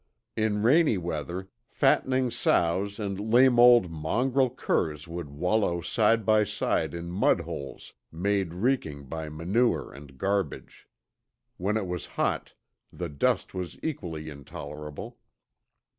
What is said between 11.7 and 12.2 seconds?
it was